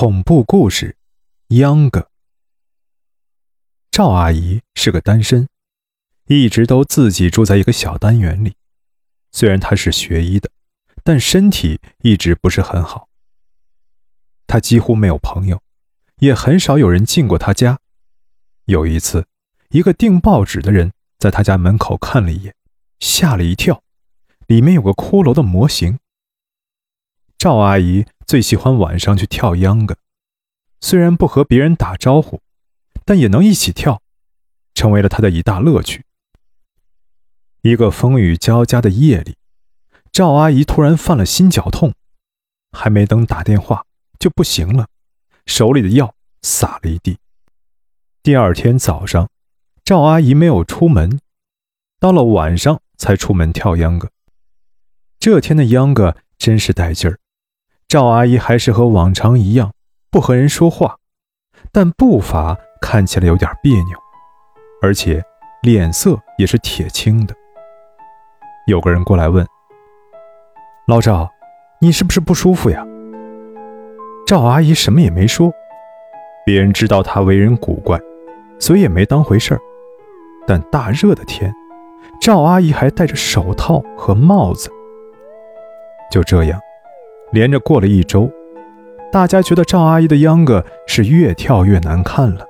[0.00, 0.96] 恐怖故事，
[1.48, 2.08] 秧歌。
[3.90, 5.48] 赵阿姨是个单身，
[6.28, 8.54] 一直都自己住在一个小单元里。
[9.32, 10.52] 虽然她是学医的，
[11.02, 13.08] 但身体一直不是很好。
[14.46, 15.60] 她几乎没有朋友，
[16.20, 17.80] 也很少有人进过她家。
[18.66, 19.26] 有一次，
[19.70, 22.54] 一个订报纸的人在她家门口看了一眼，
[23.00, 23.82] 吓了一跳，
[24.46, 25.98] 里面有个骷髅的模型。
[27.36, 29.96] 赵阿姨最喜欢晚上去跳秧歌，
[30.82, 32.42] 虽然不和别人打招呼，
[33.06, 34.02] 但也能一起跳，
[34.74, 36.04] 成为了他的一大乐趣。
[37.62, 39.38] 一个风雨交加的夜里，
[40.12, 41.94] 赵阿姨突然犯了心绞痛，
[42.70, 43.86] 还没等打电话
[44.18, 44.88] 就不行了，
[45.46, 47.16] 手里的药洒了一地。
[48.22, 49.30] 第二天早上，
[49.82, 51.18] 赵阿姨没有出门，
[51.98, 54.10] 到了晚上才出门跳秧歌。
[55.18, 57.18] 这天的秧歌真是带劲儿。
[57.88, 59.72] 赵阿姨还是和往常一样
[60.10, 60.96] 不和人说话，
[61.72, 63.96] 但步伐看起来有点别扭，
[64.82, 65.24] 而且
[65.62, 67.34] 脸色也是铁青的。
[68.66, 69.46] 有个人过来问
[70.86, 71.30] ：“老赵，
[71.80, 72.86] 你是不是不舒服呀？”
[74.28, 75.50] 赵阿姨什么也没说，
[76.44, 77.98] 别人知道她为人古怪，
[78.58, 79.60] 所以也没当回事儿。
[80.46, 81.50] 但大热的天，
[82.20, 84.70] 赵阿姨还戴着手套和帽子。
[86.10, 86.60] 就这样。
[87.30, 88.30] 连着过了一周，
[89.12, 92.46] 大家觉得赵阿姨的秧歌是越跳越难看了，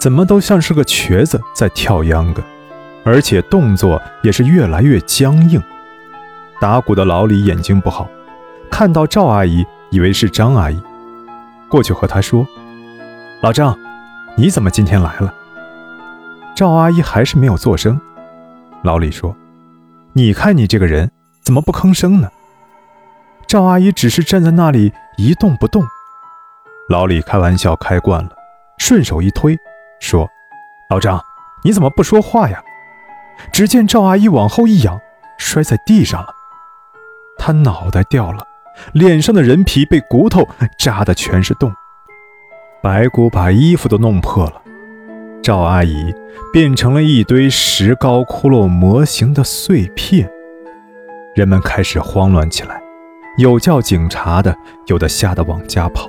[0.00, 2.42] 怎么都像是个瘸子在跳秧歌，
[3.04, 5.60] 而且动作也是越来越僵硬。
[6.60, 8.08] 打鼓的老李眼睛不好，
[8.70, 10.80] 看到赵阿姨，以为是张阿姨，
[11.68, 12.46] 过去和她说
[13.42, 13.76] ：“老张，
[14.36, 15.34] 你怎么今天来了？”
[16.54, 18.00] 赵阿姨还是没有作声。
[18.82, 19.34] 老李说
[20.14, 21.10] ：“你看你这个人，
[21.42, 22.28] 怎么不吭声呢？”
[23.54, 25.86] 赵阿姨只是站在那里一动不动。
[26.88, 28.30] 老李开玩笑开惯了，
[28.78, 29.56] 顺手一推，
[30.00, 30.28] 说
[30.90, 31.22] ：“老张，
[31.62, 32.60] 你怎么不说话呀？”
[33.52, 35.00] 只见赵阿姨往后一仰，
[35.38, 36.30] 摔在地上了。
[37.38, 38.44] 她脑袋掉了，
[38.92, 41.72] 脸上的人皮被骨头扎的全是洞，
[42.82, 44.60] 白骨把衣服都弄破了。
[45.44, 46.12] 赵阿姨
[46.52, 50.28] 变成了一堆石膏骷髅模型的碎片。
[51.36, 52.82] 人们开始慌乱起来。
[53.36, 54.56] 有叫警察的，
[54.86, 56.08] 有的吓得往家跑。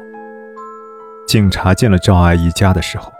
[1.28, 3.12] 警察见了赵阿姨家的时候，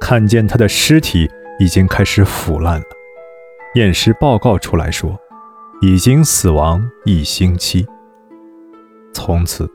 [0.00, 2.86] 看见她的尸体已经开始腐烂了，
[3.74, 5.18] 验尸报告出来说，
[5.80, 7.84] 已经死亡一星期。
[9.12, 9.68] 从此，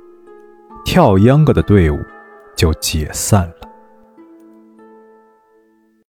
[0.86, 2.00] 跳秧歌的队伍
[2.56, 3.57] 就解散了。